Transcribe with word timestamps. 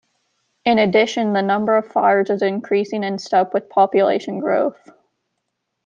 In 0.65 0.79
addition, 0.79 1.33
the 1.33 1.43
number 1.43 1.77
of 1.77 1.85
fires 1.91 2.31
is 2.31 2.41
increasing 2.41 3.03
in 3.03 3.19
step 3.19 3.53
with 3.53 3.69
population 3.69 4.39
growth. 4.39 4.89